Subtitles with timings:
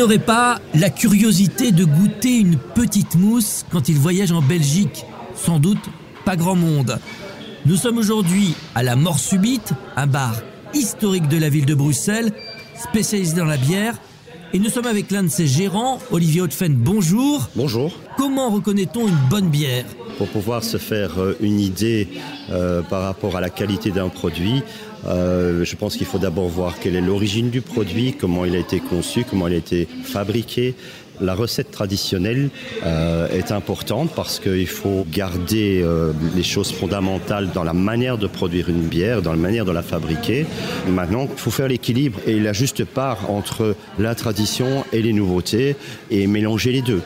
[0.00, 5.04] n'aurait pas la curiosité de goûter une petite mousse quand il voyage en Belgique?
[5.36, 5.90] Sans doute
[6.24, 6.98] pas grand monde.
[7.66, 10.36] Nous sommes aujourd'hui à la Mort Subite, un bar
[10.72, 12.32] historique de la ville de Bruxelles,
[12.82, 13.94] spécialisé dans la bière.
[14.54, 16.74] Et nous sommes avec l'un de ses gérants, Olivier Hautefen.
[16.74, 17.50] Bonjour.
[17.54, 17.92] Bonjour.
[18.16, 19.84] Comment reconnaît-on une bonne bière?
[20.20, 22.06] Pour pouvoir se faire euh, une idée
[22.50, 24.62] euh, par rapport à la qualité d'un produit,
[25.06, 28.58] euh, je pense qu'il faut d'abord voir quelle est l'origine du produit, comment il a
[28.58, 30.74] été conçu, comment il a été fabriqué.
[31.22, 32.50] La recette traditionnelle
[32.82, 35.84] est importante parce qu'il faut garder
[36.34, 39.82] les choses fondamentales dans la manière de produire une bière, dans la manière de la
[39.82, 40.46] fabriquer.
[40.88, 45.76] Maintenant, il faut faire l'équilibre et la juste part entre la tradition et les nouveautés
[46.10, 47.02] et mélanger les deux.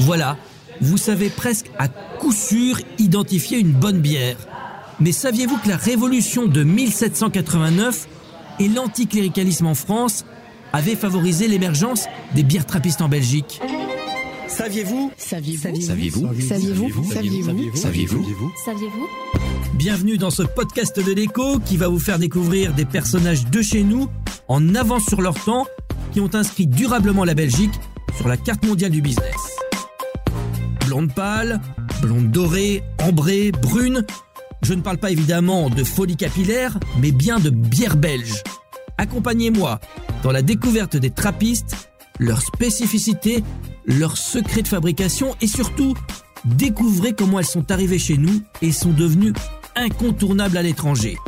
[0.00, 0.36] Voilà,
[0.80, 4.36] vous savez presque à coup sûr identifier une bonne bière.
[5.00, 8.08] Mais saviez-vous que la révolution de 1789
[8.60, 10.24] et l'anticléricalisme en France
[10.72, 13.60] avaient favorisé l'émergence des bières trappistes en Belgique
[14.48, 19.08] Saviez-vous Saviez-vous Saviez-vous Saviez-vous Saviez-vous Saviez-vous Saviez-vous
[19.74, 23.82] Bienvenue dans ce podcast de l'écho qui va vous faire découvrir des personnages de chez
[23.82, 24.08] nous
[24.46, 25.66] en avance sur leur temps
[26.12, 27.74] qui ont inscrit durablement la Belgique
[28.16, 29.53] sur la carte mondiale du business.
[30.86, 31.60] Blonde pâle,
[32.02, 34.04] blonde dorée, ambrée, brune.
[34.62, 38.42] Je ne parle pas évidemment de folie capillaire, mais bien de bière belge.
[38.98, 39.80] Accompagnez-moi
[40.22, 43.42] dans la découverte des trappistes, leurs spécificités,
[43.86, 45.94] leurs secrets de fabrication et surtout
[46.44, 49.32] découvrez comment elles sont arrivées chez nous et sont devenues
[49.76, 51.18] incontournables à l'étranger.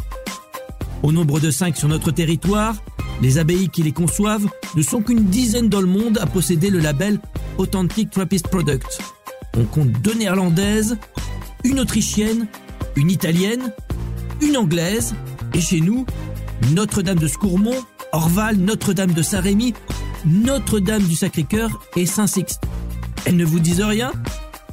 [1.03, 2.77] Au nombre de cinq sur notre territoire,
[3.23, 6.79] les abbayes qui les conçoivent ne sont qu'une dizaine dans le monde à posséder le
[6.79, 7.21] label
[7.59, 9.16] Authentic Trappist Product.
[9.57, 10.99] On compte deux néerlandaises,
[11.65, 12.47] une autrichienne,
[12.95, 13.73] une italienne,
[14.43, 15.15] une anglaise,
[15.55, 16.05] et chez nous,
[16.73, 17.83] Notre-Dame de Scourmont,
[18.13, 19.75] Orval, Notre-Dame de Saint-Rémy,
[20.27, 22.63] Notre-Dame du Sacré-Cœur et Saint-Sixte.
[23.25, 24.13] Elles ne vous disent rien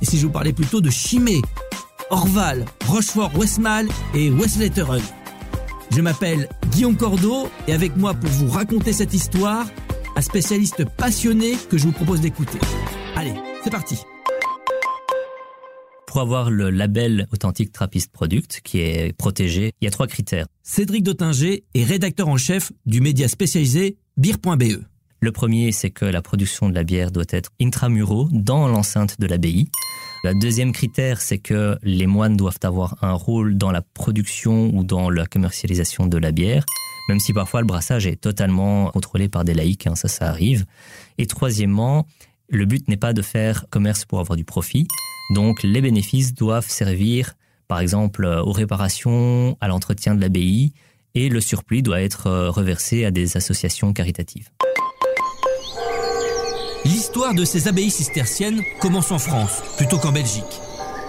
[0.02, 1.42] Et si je vous parlais plutôt de Chimay,
[2.10, 5.02] Orval, Rochefort, Westmal et Westletteren
[5.92, 9.66] Je m'appelle Guillaume Cordeau et avec moi pour vous raconter cette histoire,
[10.16, 12.60] un spécialiste passionné que je vous propose d'écouter.
[13.16, 13.98] Allez, c'est parti
[16.14, 20.46] Pour avoir le label Authentic Trappist Product, qui est protégé, il y a trois critères.
[20.62, 24.84] Cédric Dottinger est rédacteur en chef du média spécialisé beer.be.
[25.22, 29.26] Le premier, c'est que la production de la bière doit être intramuraux, dans l'enceinte de
[29.26, 29.70] l'abbaye.
[30.24, 34.84] Le deuxième critère, c'est que les moines doivent avoir un rôle dans la production ou
[34.84, 36.64] dans la commercialisation de la bière,
[37.10, 40.66] même si parfois le brassage est totalement contrôlé par des laïcs, hein, ça, ça arrive.
[41.18, 42.06] Et troisièmement,
[42.50, 44.88] le but n'est pas de faire commerce pour avoir du profit,
[45.32, 47.36] donc les bénéfices doivent servir,
[47.68, 50.74] par exemple, aux réparations, à l'entretien de l'abbaye,
[51.16, 54.50] et le surplus doit être euh, reversé à des associations caritatives.
[56.86, 60.44] L'histoire de ces abbayes cisterciennes commence en France plutôt qu'en Belgique.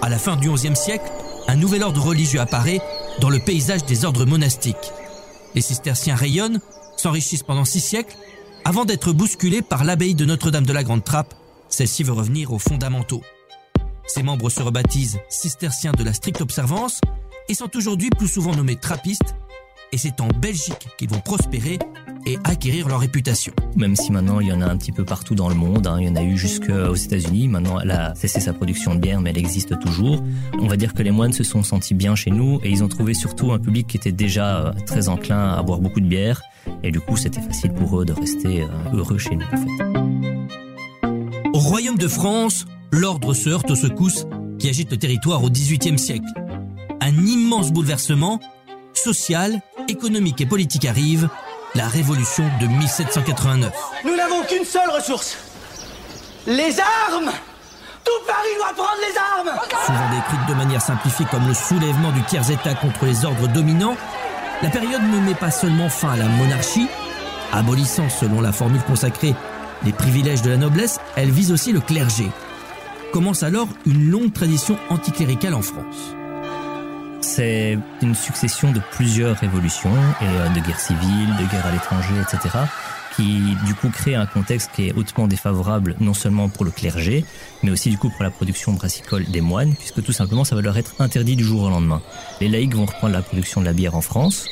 [0.02, 1.10] À la fin du XIe siècle,
[1.48, 2.81] un nouvel ordre religieux apparaît
[3.20, 4.92] dans le paysage des ordres monastiques.
[5.54, 6.60] Les cisterciens rayonnent,
[6.96, 8.16] s'enrichissent pendant six siècles,
[8.64, 11.34] avant d'être bousculés par l'abbaye de Notre-Dame de la Grande Trappe.
[11.69, 13.22] Celle-ci veut revenir aux fondamentaux.
[14.06, 17.00] Ses membres se rebaptisent cisterciens de la stricte observance
[17.48, 19.34] et sont aujourd'hui plus souvent nommés trappistes.
[19.92, 21.78] Et c'est en Belgique qu'ils vont prospérer
[22.26, 23.53] et acquérir leur réputation.
[23.76, 25.98] Même si maintenant il y en a un petit peu partout dans le monde, hein,
[26.00, 27.48] il y en a eu jusqu'aux États-Unis.
[27.48, 30.22] Maintenant, elle a cessé sa production de bière, mais elle existe toujours.
[30.59, 32.88] On va dire que les moines se sont sentis bien chez nous et ils ont
[32.88, 36.43] trouvé surtout un public qui était déjà euh, très enclin à boire beaucoup de bière.
[36.82, 39.47] Et du coup, c'était facile pour eux de rester euh, heureux chez nous.
[39.53, 39.69] En fait.
[41.53, 44.27] Au royaume de France, l'ordre se heurte aux secousses
[44.59, 46.28] qui agitent le territoire au XVIIIe siècle.
[47.00, 48.41] Un immense bouleversement
[48.94, 51.28] social, économique et politique arrive,
[51.75, 53.72] la révolution de 1789.
[54.05, 55.37] Nous n'avons qu'une seule ressource.
[56.47, 56.78] Les
[57.10, 57.32] armes
[58.05, 62.22] Tout Paris doit prendre les armes Souvent décrite de manière simplifiée comme le soulèvement du
[62.22, 63.97] tiers-État contre les ordres dominants,
[64.62, 66.87] la période ne met pas seulement fin à la monarchie,
[67.52, 69.35] abolissant selon la formule consacrée
[69.85, 72.31] les privilèges de la noblesse, elle vise aussi le clergé.
[73.14, 76.16] Commence alors une longue tradition anticléricale en France.
[77.20, 82.14] C'est une succession de plusieurs révolutions et euh, de guerres civiles, de guerres à l'étranger,
[82.20, 82.58] etc.,
[83.14, 87.25] qui du coup crée un contexte qui est hautement défavorable non seulement pour le clergé,
[87.62, 90.62] mais aussi du coup pour la production brassicole des moines, puisque tout simplement ça va
[90.62, 92.02] leur être interdit du jour au lendemain.
[92.40, 94.49] Les laïcs vont reprendre la production de la bière en France,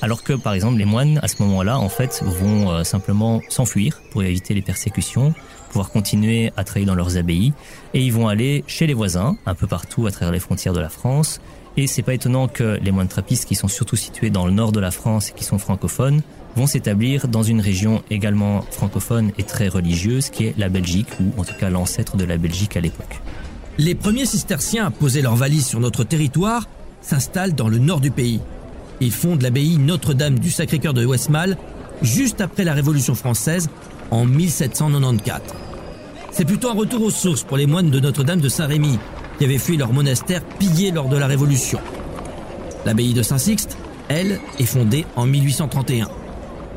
[0.00, 4.00] alors que par exemple les moines à ce moment-là en fait vont euh, simplement s'enfuir
[4.10, 5.34] pour éviter les persécutions,
[5.68, 7.52] pouvoir continuer à travailler dans leurs abbayes
[7.94, 10.80] et ils vont aller chez les voisins un peu partout à travers les frontières de
[10.80, 11.40] la France
[11.76, 14.72] Et c'est pas étonnant que les moines trappistes, qui sont surtout situés dans le nord
[14.72, 16.22] de la France et qui sont francophones,
[16.56, 21.40] vont s'établir dans une région également francophone et très religieuse, qui est la Belgique, ou
[21.40, 23.20] en tout cas l'ancêtre de la Belgique à l'époque.
[23.78, 26.66] Les premiers cisterciens à poser leurs valises sur notre territoire
[27.00, 28.40] s'installent dans le nord du pays.
[29.00, 31.56] Ils fondent l'abbaye Notre-Dame du Sacré-Cœur de Westmalle
[32.02, 33.68] juste après la Révolution française
[34.10, 35.40] en 1794.
[36.32, 38.98] C'est plutôt un retour aux sources pour les moines de Notre-Dame de Saint-Rémy
[39.38, 41.78] qui avaient fui leur monastère pillé lors de la Révolution.
[42.84, 43.76] L'abbaye de Saint-Sixte,
[44.08, 46.08] elle, est fondée en 1831.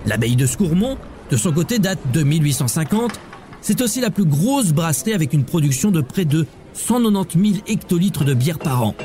[0.06, 0.98] L'abbaye de Scourmont,
[1.30, 3.20] de son côté, date de 1850.
[3.62, 8.26] C'est aussi la plus grosse brasserie avec une production de près de 190 000 hectolitres
[8.26, 8.96] de bière par an.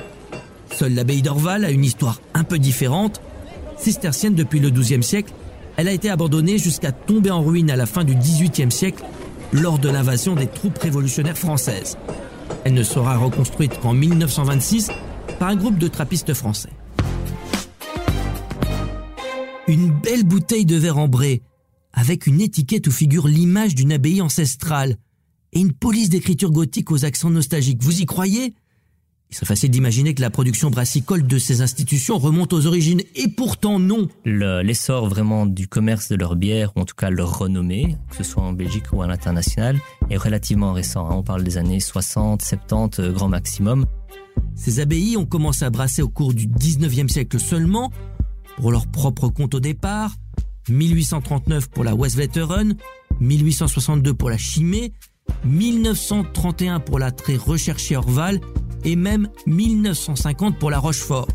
[0.76, 3.23] Seule l'abbaye d'Orval a une histoire un peu différente.
[3.78, 5.32] Cistercienne depuis le XIIe siècle,
[5.78, 9.02] elle a été abandonnée jusqu'à tomber en ruine à la fin du XVIIIe siècle
[9.55, 11.96] lors de l'invasion des troupes révolutionnaires françaises.
[12.64, 14.90] Elle ne sera reconstruite qu'en 1926
[15.38, 16.69] par un groupe de trappistes français.
[19.69, 21.40] Une belle bouteille de verre ambré,
[21.94, 24.96] avec une étiquette où figure l'image d'une abbaye ancestrale
[25.55, 27.82] et une police d'écriture gothique aux accents nostalgiques.
[27.82, 28.52] Vous y croyez?
[29.31, 33.28] Il serait facile d'imaginer que la production brassicole de ces institutions remonte aux origines, et
[33.28, 34.08] pourtant non.
[34.25, 38.25] L'essor vraiment du commerce de leur bière, ou en tout cas leur renommée, que ce
[38.25, 39.81] soit en Belgique ou à l'international,
[40.11, 41.08] est relativement récent.
[41.11, 41.17] Hein.
[41.17, 43.87] On parle des années 60, 70, euh, grand maximum.
[44.55, 47.90] Ces abbayes ont commencé à brasser au cours du 19e siècle seulement,
[48.56, 50.14] pour leur propre compte au départ,
[50.69, 52.76] 1839 pour la Westvetteren,
[53.20, 54.93] 1862 pour la Chimay,
[55.44, 58.40] 1931 pour la très recherchée Orval
[58.87, 61.29] et même 1950 pour la Rochefort.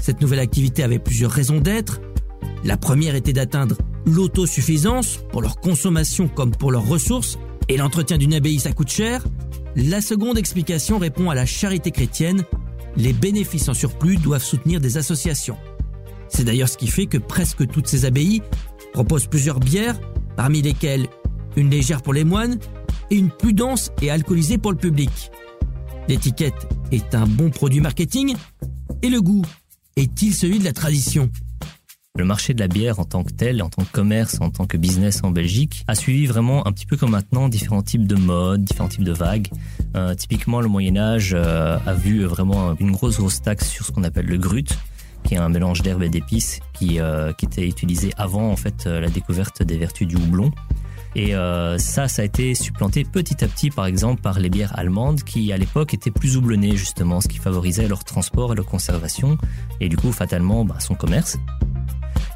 [0.00, 2.00] Cette nouvelle activité avait plusieurs raisons d'être.
[2.64, 3.76] La première était d'atteindre
[4.06, 7.36] l'autosuffisance pour leur consommation comme pour leurs ressources,
[7.68, 9.24] et l'entretien d'une abbaye ça coûte cher.
[9.74, 12.44] La seconde explication répond à la charité chrétienne.
[12.96, 15.58] Les bénéfices en surplus doivent soutenir des associations.
[16.28, 18.42] C'est d'ailleurs ce qui fait que presque toutes ces abbayes
[18.92, 19.98] proposent plusieurs bières,
[20.36, 21.08] parmi lesquelles
[21.56, 22.58] une légère pour les moines
[23.10, 25.10] et une plus dense et alcoolisée pour le public.
[26.08, 28.36] L'étiquette est un bon produit marketing
[29.02, 29.42] et le goût
[29.96, 31.30] est-il celui de la tradition?
[32.16, 34.66] Le marché de la bière en tant que tel, en tant que commerce, en tant
[34.66, 38.14] que business en Belgique, a suivi vraiment un petit peu comme maintenant différents types de
[38.14, 39.48] modes, différents types de vagues.
[39.96, 43.90] Euh, typiquement, le Moyen Âge euh, a vu vraiment une grosse grosse taxe sur ce
[43.90, 44.78] qu'on appelle le grut,
[45.24, 48.86] qui est un mélange d'herbes et d'épices qui, euh, qui était utilisé avant en fait
[48.86, 50.52] la découverte des vertus du houblon.
[51.18, 54.78] Et euh, ça, ça a été supplanté petit à petit, par exemple, par les bières
[54.78, 58.66] allemandes qui, à l'époque, étaient plus houblonnées, justement, ce qui favorisait leur transport et leur
[58.66, 59.38] conservation,
[59.80, 61.38] et du coup, fatalement, bah, son commerce.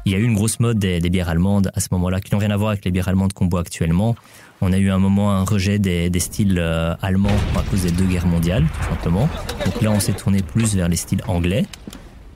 [0.05, 2.39] Il y a eu une grosse mode des, bières allemandes à ce moment-là, qui n'ont
[2.39, 4.15] rien à voir avec les bières allemandes qu'on boit actuellement.
[4.61, 8.05] On a eu un moment un rejet des, styles euh, allemands à cause des deux
[8.05, 9.29] guerres mondiales, tout simplement.
[9.63, 11.67] Donc là, on s'est tourné plus vers les styles anglais,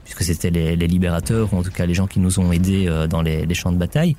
[0.04, 3.08] puisque c'était les, libérateurs, ou en tout cas les gens qui nous ont aidés euh,
[3.08, 4.14] dans les champs de bataille.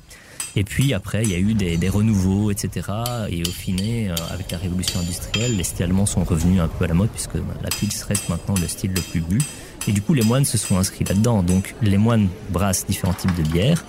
[0.58, 2.88] Et puis après, il y a eu des, renouveaux, etc.
[3.30, 6.84] Et au final, euh, avec la révolution industrielle, les styles allemands sont revenus un peu
[6.84, 9.38] à la mode puisque bah, la pils reste maintenant le style le plus bu.
[9.86, 11.44] Et du coup, les moines se sont inscrits là-dedans.
[11.44, 13.84] Donc, les moines brassent différents types de bières.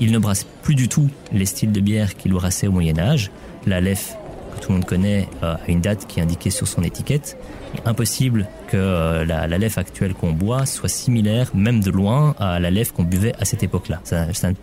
[0.00, 3.30] Ils ne brassent plus du tout les styles de bière qu'ils brassaient au Moyen Âge.
[3.66, 4.14] La lef
[4.60, 7.36] tout le monde connaît euh, une date qui est indiquée sur son étiquette.
[7.84, 12.70] impossible que euh, la, la actuelle qu'on boit soit similaire, même de loin, à la
[12.70, 14.00] lèvre qu'on buvait à cette époque-là.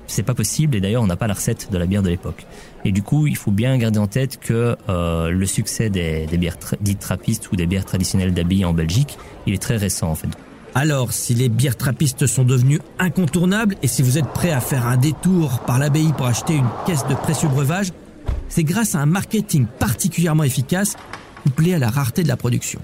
[0.07, 2.45] C'est pas possible et d'ailleurs on n'a pas la recette de la bière de l'époque.
[2.85, 6.37] Et du coup, il faut bien garder en tête que euh, le succès des, des
[6.37, 9.17] bières dites trappistes ou des bières traditionnelles d'abbaye en Belgique,
[9.47, 10.29] il est très récent en fait.
[10.75, 14.85] Alors, si les bières trappistes sont devenues incontournables et si vous êtes prêt à faire
[14.85, 17.91] un détour par l'abbaye pour acheter une caisse de précieux breuvages,
[18.49, 20.97] c'est grâce à un marketing particulièrement efficace
[21.43, 22.81] couplé à la rareté de la production.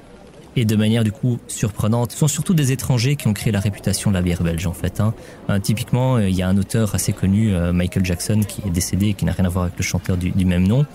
[0.57, 3.59] Et de manière du coup surprenante, ce sont surtout des étrangers qui ont créé la
[3.59, 5.01] réputation de la bière belge en fait.
[5.01, 5.13] Hein.
[5.49, 8.71] Euh, typiquement, euh, il y a un auteur assez connu, euh, Michael Jackson, qui est
[8.71, 10.85] décédé et qui n'a rien à voir avec le chanteur du, même nom,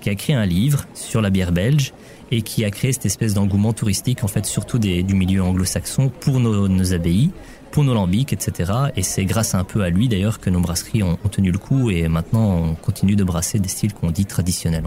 [0.00, 1.92] qui a écrit un livre sur la bière belge
[2.30, 6.40] et qui a créé cette espèce d'engouement touristique en fait surtout du milieu anglo-saxon pour
[6.40, 7.30] nos, nos abbayes
[7.70, 8.72] pour nos lambics, etc.
[8.96, 11.90] Et c'est grâce un peu à lui d'ailleurs que nos brasseries ont, tenu le coup
[11.90, 14.84] et maintenant on continue de brasser des styles qu'on dit traditionnels.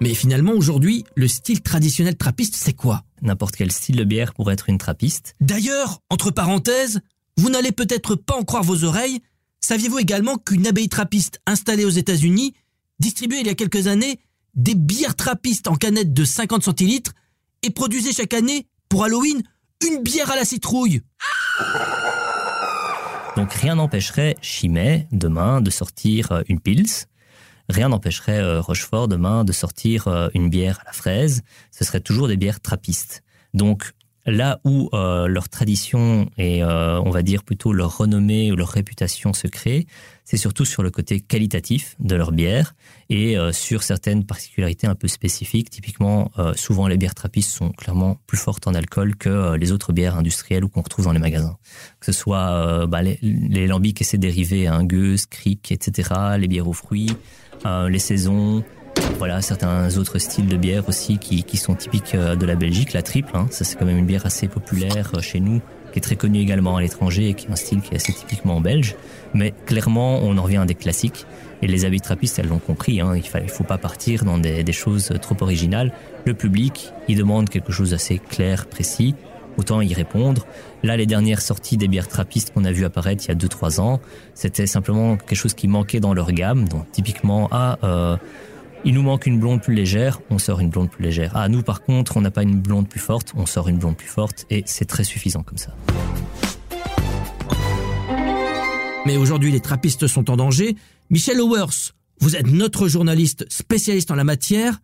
[0.00, 3.02] Mais finalement aujourd'hui, le style traditionnel trappiste, c'est quoi?
[3.22, 5.34] N'importe quel style de bière pourrait être une trappiste.
[5.40, 7.00] D'ailleurs, entre parenthèses,
[7.38, 9.20] vous n'allez peut-être pas en croire vos oreilles,
[9.66, 12.54] saviez-vous également qu'une abbaye trappiste installée aux États-Unis
[13.00, 14.20] distribuait il y a quelques années
[14.54, 17.12] des bières trappistes en canettes de 50 centilitres
[17.64, 19.42] et produisait chaque année, pour Halloween,
[19.84, 21.02] une bière à la citrouille?
[23.36, 27.06] Donc rien n'empêcherait Chimay demain de sortir euh, une pils.
[27.68, 31.42] Rien n'empêcherait euh, Rochefort demain de sortir euh, une bière à la fraise.
[31.72, 33.24] Ce serait toujours des bières trappistes.
[33.52, 33.94] Donc
[34.26, 38.68] là où euh, leur tradition et euh, on va dire plutôt leur renommée ou leur
[38.68, 39.86] réputation se crée,
[40.24, 42.74] c'est surtout sur le côté qualitatif de leur bière
[43.08, 45.70] et euh, sur certaines particularités un peu spécifiques.
[45.70, 50.16] Typiquement, souvent les bières trappistes sont clairement plus fortes en alcool que les autres bières
[50.16, 51.56] industrielles ou qu'on retrouve dans les magasins.
[52.00, 56.48] Que ce soit bah, les, les, lambics et ses dérivés, hein, gueuse, cric, etc., les
[56.48, 57.12] bières aux fruits,
[57.64, 58.64] les saisons,
[59.18, 62.92] voilà, certains autres styles de bière aussi qui, qui sont typiques euh, de la Belgique,
[62.92, 63.46] la triple, hein.
[63.50, 65.60] ça c'est quand même une bière assez populaire euh, chez nous,
[65.92, 68.12] qui est très connue également à l'étranger et qui est un style qui est assez
[68.12, 68.94] typiquement belge.
[69.32, 71.26] Mais clairement, on en revient à des classiques.
[71.62, 73.00] Et les habits trappistes, elles l'ont compris.
[73.00, 73.14] Hein.
[73.16, 75.90] Il ne faut pas partir dans des, des, choses trop originales.
[76.26, 79.14] Le public, il demande quelque chose d'assez clair, précis.
[79.56, 80.46] Autant y répondre.
[80.82, 83.80] Là, les dernières sorties des bières trappistes qu'on a vu apparaître il y a 2-3
[83.80, 84.00] ans,
[84.34, 86.68] c'était simplement quelque chose qui manquait dans leur gamme.
[86.68, 88.16] Donc, typiquement, ah, euh,
[88.86, 91.32] il nous manque une blonde plus légère, on sort une blonde plus légère.
[91.34, 93.96] Ah, nous par contre, on n'a pas une blonde plus forte, on sort une blonde
[93.96, 95.74] plus forte et c'est très suffisant comme ça.
[99.04, 100.76] Mais aujourd'hui, les trappistes sont en danger.
[101.10, 104.80] Michel Owers, vous êtes notre journaliste spécialiste en la matière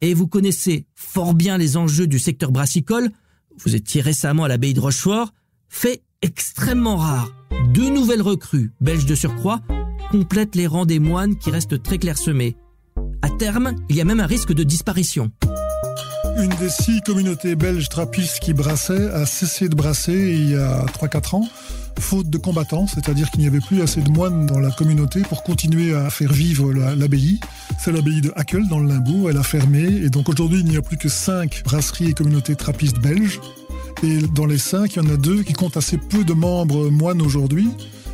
[0.00, 3.10] et vous connaissez fort bien les enjeux du secteur brassicole.
[3.58, 5.32] Vous étiez récemment à l'abbaye de Rochefort.
[5.68, 7.32] Fait extrêmement rare.
[7.74, 9.60] Deux nouvelles recrues, belges de surcroît,
[10.10, 12.56] complètent les rangs des moines qui restent très clairsemés.
[13.22, 15.30] À terme, il y a même un risque de disparition.
[16.38, 20.86] Une des six communautés belges trappistes qui brassaient a cessé de brasser il y a
[20.86, 21.48] 3-4 ans,
[21.98, 25.42] faute de combattants, c'est-à-dire qu'il n'y avait plus assez de moines dans la communauté pour
[25.42, 27.40] continuer à faire vivre l'abbaye.
[27.78, 30.78] C'est l'abbaye de Hackel dans le Limbourg, elle a fermé, et donc aujourd'hui il n'y
[30.78, 33.40] a plus que 5 brasseries et communautés trappistes belges.
[34.02, 36.88] Et dans les 5, il y en a deux qui comptent assez peu de membres
[36.88, 37.68] moines aujourd'hui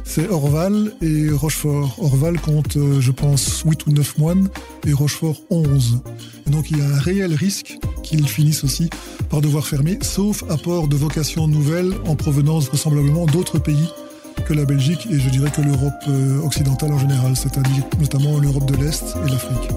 [0.07, 1.97] c'est Orval et Rochefort.
[2.03, 4.49] Orval compte, euh, je pense, 8 ou 9 moines
[4.87, 6.01] et Rochefort 11.
[6.47, 8.89] Et donc il y a un réel risque qu'ils finissent aussi
[9.29, 13.89] par devoir fermer, sauf apport de vocations nouvelles en provenance vraisemblablement d'autres pays
[14.47, 18.71] que la Belgique et je dirais que l'Europe euh, occidentale en général, c'est-à-dire notamment l'Europe
[18.71, 19.71] de l'Est et l'Afrique.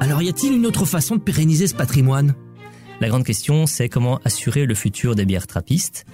[0.00, 2.34] Alors y a-t-il une autre façon de pérenniser ce patrimoine?
[3.00, 6.04] La grande question, c'est comment assurer le futur des bières trappistes?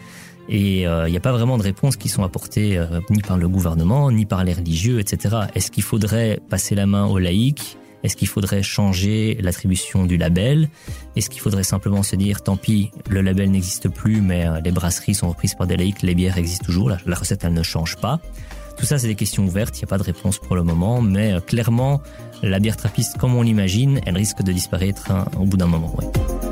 [0.48, 3.36] Et il euh, n'y a pas vraiment de réponses qui sont apportées euh, ni par
[3.36, 5.36] le gouvernement, ni par les religieux, etc.
[5.54, 7.76] Est-ce qu'il faudrait passer la main aux laïcs?
[8.02, 10.68] Est-ce qu'il faudrait changer l'attribution du label?
[11.16, 14.70] Est-ce qu'il faudrait simplement se dire, tant pis, le label n'existe plus, mais euh, les
[14.70, 17.96] brasseries sont reprises par des laïcs, les bières existent toujours, la, recette, elle ne change
[17.96, 18.20] pas?
[18.76, 21.00] Tout ça, c'est des questions ouvertes, il n'y a pas de réponse pour le moment,
[21.00, 22.02] mais clairement,
[22.42, 25.96] la bière trappiste, comme on l'imagine, elle risque de disparaître hein, au bout d'un moment.
[25.96, 26.45] Ouais.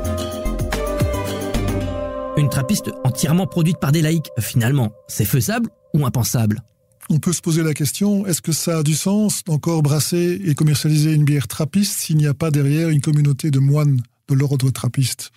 [2.55, 6.61] Trappiste entièrement produite par des laïcs, finalement, c'est faisable ou impensable?
[7.09, 10.55] On peut se poser la question, est-ce que ça a du sens d'encore brasser et
[10.55, 14.71] commercialiser une bière trappiste s'il n'y a pas derrière une communauté de moines de l'ordre
[14.71, 15.31] trappiste?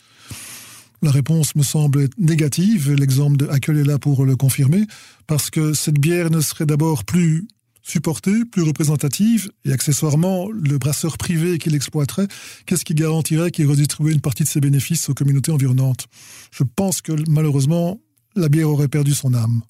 [1.02, 4.84] La réponse me semble négative, l'exemple de Hackel est là pour le confirmer,
[5.26, 7.48] parce que cette bière ne serait d'abord plus
[7.88, 12.28] supportée, plus représentative, et accessoirement, le brasseur privé qui l'exploiterait,
[12.66, 16.06] qu'est-ce qui garantirait qu'il redistribuerait une partie de ses bénéfices aux communautés environnantes?
[16.52, 18.00] Je pense que malheureusement,
[18.36, 19.62] la bière aurait perdu son âme.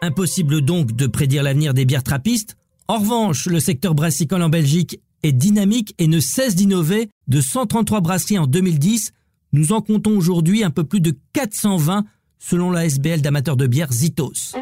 [0.00, 2.56] Impossible donc de prédire l'avenir des bières trappistes.
[2.86, 7.10] En revanche, le secteur brassicole en Belgique est dynamique et ne cesse d'innover.
[7.26, 9.12] De 133 brasseries en 2010,
[9.52, 12.04] nous en comptons aujourd'hui un peu plus de 420
[12.38, 14.54] selon la SBL d'amateurs de bière Zitos.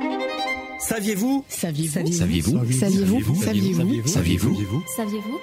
[0.89, 5.41] Saviez-vous Saviez-vous Saviez-vous Saviez-vous Saviez-vous Saviez-vous Saviez-vous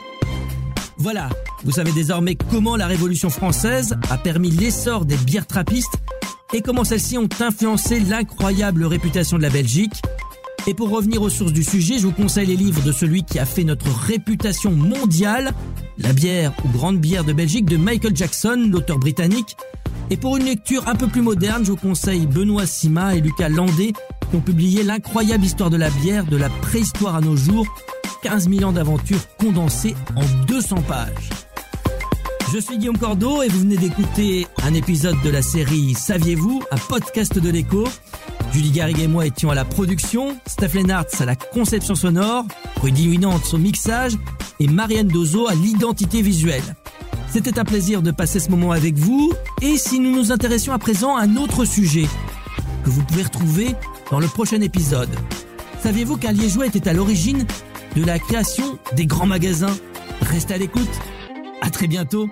[0.97, 1.27] Voilà,
[1.65, 5.97] vous savez désormais comment la Révolution française a permis l'essor des bières trappistes
[6.53, 10.01] et comment celles-ci ont influencé l'incroyable réputation de la Belgique.
[10.65, 13.37] Et pour revenir aux sources du sujet, je vous conseille les livres de celui qui
[13.37, 15.51] a fait notre réputation mondiale,
[15.97, 19.57] La bière ou grande bière de Belgique de Michael Jackson, l'auteur britannique.
[20.09, 23.49] Et pour une lecture un peu plus moderne, je vous conseille Benoît Sima et Lucas
[23.49, 23.93] Landé
[24.35, 27.67] ont publié l'incroyable histoire de la bière de la préhistoire à nos jours,
[28.23, 31.29] 15 000 ans d'aventure condensées en 200 pages.
[32.53, 36.77] Je suis Guillaume Cordeau et vous venez d'écouter un épisode de la série Saviez-vous, un
[36.77, 37.87] podcast de l'écho.
[38.51, 42.45] Julie Garrigue et moi étions à la production, Steph Lennartz à la conception sonore,
[42.81, 44.13] Rudy Winant au mixage
[44.59, 46.75] et Marianne Dozo à l'identité visuelle.
[47.29, 50.77] C'était un plaisir de passer ce moment avec vous et si nous nous intéressions à
[50.77, 52.05] présent à un autre sujet
[52.83, 53.75] que vous pouvez retrouver
[54.13, 55.09] dans le prochain épisode.
[55.81, 57.47] Saviez-vous qu'un Liégeois était à l'origine
[57.95, 59.75] de la création des grands magasins?
[60.21, 60.87] Restez à l'écoute.
[61.61, 62.29] À très bientôt.